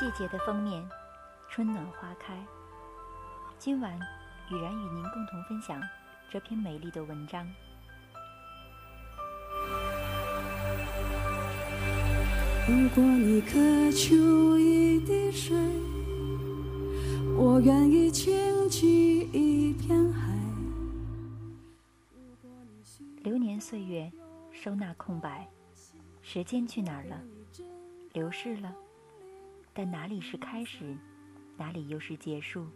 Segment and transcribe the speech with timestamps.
[0.00, 0.82] 季节的封面，
[1.50, 2.34] 春暖花开。
[3.58, 4.00] 今晚，
[4.50, 5.78] 雨然与您共同分享
[6.30, 7.46] 这篇美丽的文章。
[12.66, 15.54] 如果你渴求一滴水，
[17.36, 20.34] 我愿意倾起一片海。
[23.22, 24.10] 流年岁月，
[24.50, 25.46] 收纳空白，
[26.22, 27.20] 时间去哪儿了？
[28.14, 28.74] 流逝了。
[29.72, 30.96] 但哪里是开始，
[31.56, 32.66] 哪里又是结束？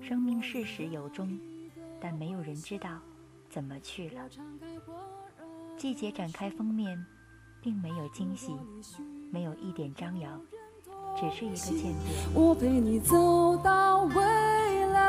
[0.00, 1.38] 生命是始有终，
[2.00, 2.98] 但没有人知道
[3.50, 4.28] 怎么去了。
[5.76, 7.04] 季节展开封面，
[7.60, 8.56] 并没有惊喜，
[9.30, 10.40] 没有一点张扬，
[11.16, 11.94] 只是一个渐变。
[12.34, 15.04] 我陪你走到未来。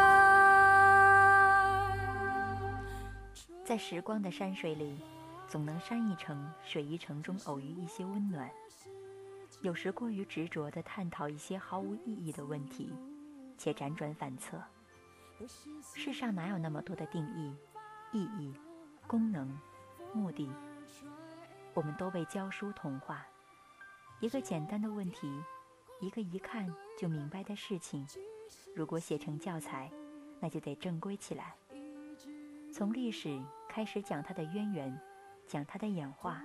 [3.64, 4.98] 在时光的山水里，
[5.48, 8.50] 总能山一程、水一程中偶遇一些温暖。
[9.66, 12.94] 有时过于执着地探讨一些毫无意义的问题，
[13.58, 14.62] 且辗转反侧。
[15.96, 17.52] 世上哪有那么多的定义、
[18.12, 18.54] 意义、
[19.08, 19.60] 功能、
[20.14, 20.48] 目的？
[21.74, 23.26] 我们都被教书同化。
[24.20, 25.28] 一个简单的问题，
[26.00, 28.06] 一个一看就明白的事情，
[28.76, 29.92] 如果写成教材，
[30.40, 31.56] 那就得正规起来。
[32.72, 35.02] 从历史开始讲它的渊源，
[35.48, 36.44] 讲它的演化，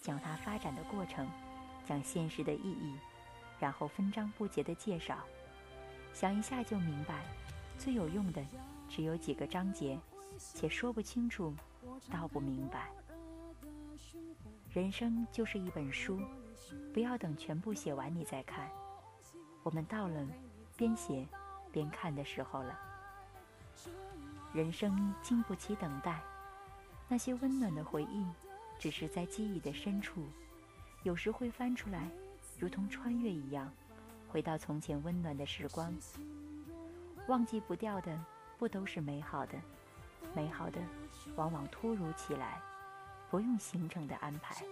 [0.00, 1.28] 讲它发展的过程。
[1.90, 2.94] 讲现实的意义，
[3.58, 5.18] 然后分章不节的介绍，
[6.14, 7.24] 想一下就明白。
[7.76, 8.40] 最有用的
[8.88, 9.98] 只有几个章节，
[10.38, 11.52] 且说不清楚，
[12.08, 12.90] 道不明白。
[14.72, 16.20] 人生就是一本书，
[16.94, 18.70] 不要等全部写完你再看。
[19.64, 20.24] 我们到了
[20.76, 21.26] 边写
[21.72, 22.78] 边看的时候了。
[24.52, 26.20] 人生经不起等待，
[27.08, 28.24] 那些温暖的回忆，
[28.78, 30.28] 只是在记忆的深处。
[31.02, 32.10] 有时会翻出来，
[32.58, 33.72] 如同穿越一样，
[34.28, 35.92] 回到从前温暖的时光。
[37.26, 38.18] 忘记不掉的，
[38.58, 39.54] 不都是美好的？
[40.34, 40.78] 美好的，
[41.36, 42.60] 往往突如其来，
[43.30, 44.62] 不用行程的安排。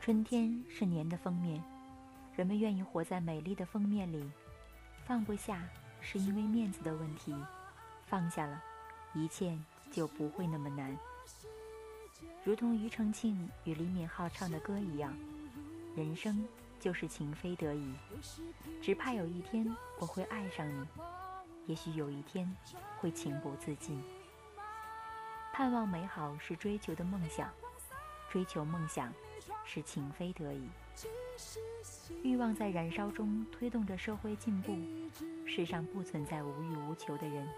[0.00, 1.62] 春天是年的封面。
[2.34, 4.30] 人们愿意活在美丽的封面里，
[5.04, 5.62] 放不下
[6.00, 7.34] 是因为面子的问题，
[8.06, 8.62] 放下了，
[9.14, 9.58] 一切
[9.90, 10.96] 就不会那么难。
[12.42, 15.14] 如同庾澄庆与李敏镐唱的歌一样，
[15.94, 16.44] 人生
[16.80, 17.94] 就是情非得已，
[18.80, 20.86] 只怕有一天我会爱上你，
[21.66, 22.50] 也许有一天
[22.98, 24.02] 会情不自禁。
[25.52, 27.50] 盼望美好是追求的梦想，
[28.30, 29.12] 追求梦想
[29.66, 30.66] 是情非得已。
[32.22, 34.76] 欲望在燃烧中推动着社会进步。
[35.46, 37.48] 世上不存在无欲无求的人，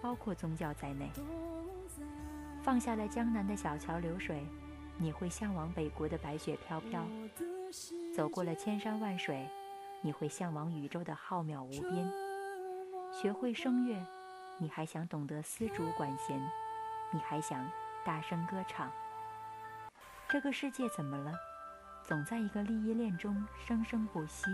[0.00, 1.10] 包括宗教在内。
[2.62, 4.44] 放下了江南的小桥流水，
[4.96, 7.02] 你会向往北国的白雪飘飘；
[8.14, 9.48] 走过了千山万水，
[10.00, 12.12] 你会向往宇宙的浩渺无边。
[13.12, 14.04] 学会声乐，
[14.58, 16.40] 你还想懂得丝竹管弦，
[17.12, 17.70] 你还想
[18.04, 18.90] 大声歌唱。
[20.28, 21.32] 这个世界怎么了？
[22.08, 24.46] 总在一个利益链中生生不息。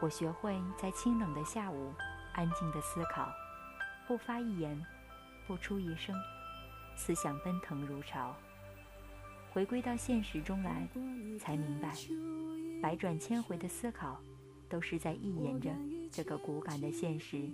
[0.00, 1.92] 我学会在清冷的下午
[2.34, 3.28] 安静的思考，
[4.06, 4.80] 不发一言，
[5.48, 6.14] 不出一声，
[6.94, 8.32] 思想奔腾如潮。
[9.52, 10.86] 回归到现实中来，
[11.40, 11.96] 才明白，
[12.80, 14.20] 百转千回的思考，
[14.68, 15.74] 都是在一言着
[16.12, 17.50] 这个骨感的现实。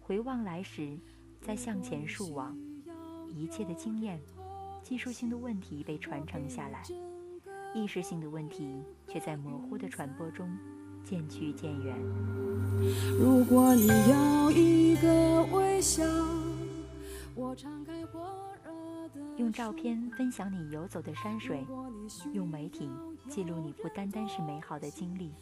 [0.00, 0.98] 回望来时，
[1.40, 2.58] 再向前述往，
[3.28, 4.20] 一切的经验。
[4.82, 6.82] 技术性的问题被传承下来，
[7.72, 10.50] 意识性的问题却在模糊的传播中
[11.04, 11.96] 渐去渐远。
[13.18, 16.02] 如果你要一个微笑，
[17.34, 18.20] 我敞开火
[18.64, 21.64] 热的用照片分享你游走的山水，
[22.32, 22.90] 用媒体
[23.28, 25.32] 记录你不单单是美好的经历，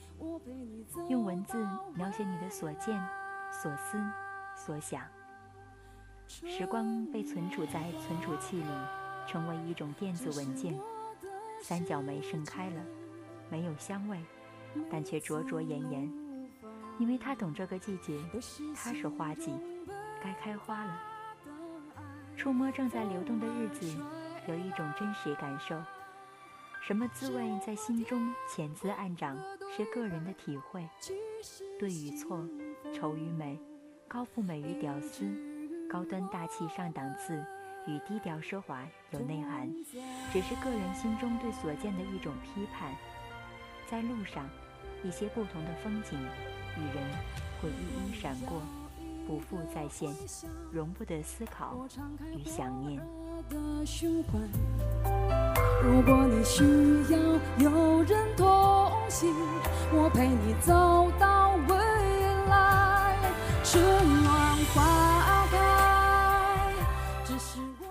[1.09, 1.57] 用文字
[1.95, 3.03] 描写你的所见、
[3.51, 3.99] 所思、
[4.55, 5.03] 所想。
[6.29, 9.00] 时光被存储在存储器里。
[9.31, 10.77] 成为一种电子文件，
[11.63, 12.83] 三角梅盛开了，
[13.49, 14.19] 没有香味，
[14.91, 16.13] 但却灼灼炎炎，
[16.99, 18.21] 因为他懂这个季节，
[18.75, 19.55] 它是花季，
[20.21, 21.01] 该开花了。
[22.37, 23.87] 触摸正在流动的日子，
[24.49, 25.81] 有一种真实感受。
[26.83, 29.39] 什么滋味在心中潜滋暗长，
[29.77, 30.85] 是个人的体会。
[31.79, 32.45] 对与错，
[32.93, 33.57] 丑与美，
[34.09, 35.25] 高富美与屌丝，
[35.89, 37.41] 高端大气上档次
[37.87, 39.69] 与低调奢华有内涵，
[40.33, 42.93] 只是个人心中对所见的一种批判。
[43.91, 44.49] 在路上，
[45.03, 46.19] 一些不同的风景
[46.77, 47.03] 与人
[47.61, 48.63] 会一一闪过，
[49.27, 50.15] 不复再现，
[50.71, 51.87] 容不得思考
[52.37, 53.01] 与想念。
[55.83, 56.63] 如果你需
[57.11, 57.19] 要
[57.59, 58.47] 有人同
[59.09, 59.35] 行，
[59.93, 61.57] 我陪你走到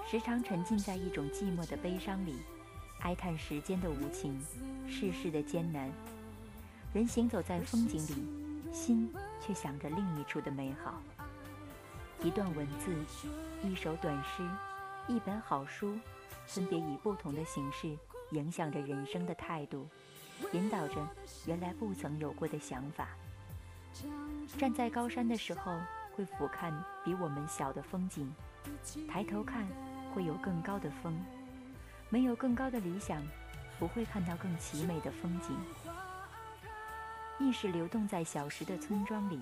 [0.09, 2.35] 时常沉浸在一种寂寞的悲伤里，
[3.01, 4.43] 哀叹时间的无情，
[4.87, 5.87] 世事的艰难。
[6.91, 10.99] 人行走在风景里，心却想着另一处的美好。
[12.23, 12.91] 一段文字，
[13.61, 14.41] 一首短诗，
[15.07, 15.95] 一本好书。
[16.47, 17.95] 分别以不同的形式
[18.31, 19.87] 影响着人生的态度，
[20.53, 21.07] 引导着
[21.45, 23.09] 原来不曾有过的想法。
[24.57, 25.79] 站在高山的时候，
[26.15, 26.73] 会俯瞰
[27.05, 28.25] 比我们小的风景；
[29.07, 29.67] 抬头看，
[30.19, 31.17] 会有更高的风。
[32.09, 33.23] 没有更高的理想，
[33.79, 35.57] 不会看到更奇美的风景。
[37.39, 39.39] 意识流动在小时的村庄里，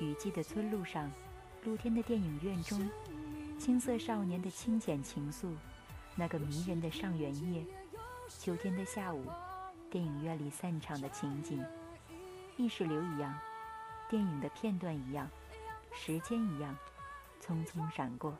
[0.00, 1.12] 雨季的村路上，
[1.64, 2.90] 露天的电影院中，
[3.58, 5.54] 青涩少年的清浅情愫。
[6.14, 7.62] 那个迷人的上元夜，
[8.30, 9.26] 秋天的下午，
[9.90, 11.62] 电影院里散场的情景，
[12.56, 13.38] 意识流一样，
[14.08, 15.28] 电影的片段一样，
[15.92, 16.74] 时间一样，
[17.42, 18.34] 匆匆闪过。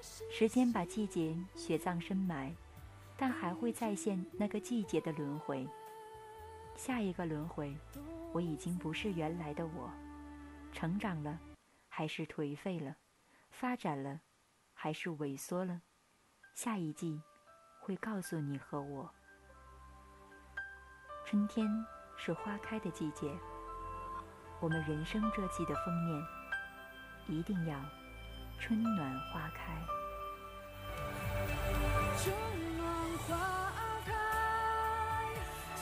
[0.00, 2.54] 时间把季节雪葬深埋，
[3.16, 5.68] 但还会再现那个季节的轮回。
[6.76, 7.76] 下一个轮回，
[8.32, 9.90] 我已经不是原来的我，
[10.72, 11.38] 成长了，
[11.88, 12.96] 还是颓废了？
[13.50, 14.20] 发展了，
[14.72, 15.82] 还是萎缩了？
[16.54, 17.20] 下一季
[17.80, 19.10] 会告诉你和我，
[21.24, 21.68] 春天
[22.16, 23.36] 是花开的季节。
[24.60, 26.26] 我们人生这季的封面
[27.26, 27.78] 一定要
[28.60, 28.98] 春暖
[29.32, 29.72] 花开。
[32.18, 32.34] 春
[32.76, 32.86] 暖
[33.26, 33.30] 花
[34.04, 34.12] 开，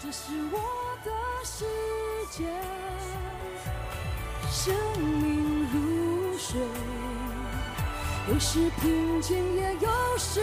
[0.01, 0.59] 这是我
[1.03, 1.11] 的
[1.45, 1.65] 世
[2.31, 2.45] 界，
[4.49, 6.61] 生命如水。
[8.29, 10.41] 有时平静，也有时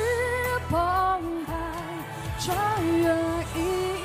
[0.69, 1.53] 澎湃，
[2.39, 3.15] 穿越
[3.55, 4.02] 一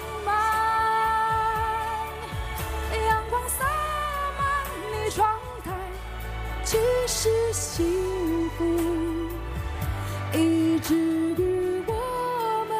[7.28, 8.64] 是幸福，
[10.32, 11.92] 一直与我
[12.66, 12.72] 们。